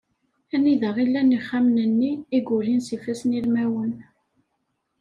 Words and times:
Anida 0.59 0.89
i 1.03 1.05
llan 1.09 1.29
yixxamen-nni 1.33 2.11
i 2.37 2.39
yulin 2.47 2.81
s 2.85 2.87
yifasssen 2.93 3.35
ilmawen. 3.41 3.91